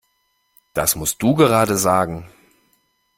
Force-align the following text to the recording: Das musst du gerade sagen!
Das 0.73 0.95
musst 0.95 1.21
du 1.21 1.35
gerade 1.35 1.77
sagen! 1.77 2.27